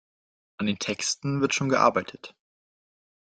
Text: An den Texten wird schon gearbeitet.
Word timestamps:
An 0.57 0.65
den 0.65 0.79
Texten 0.79 1.41
wird 1.41 1.53
schon 1.53 1.69
gearbeitet. 1.69 2.33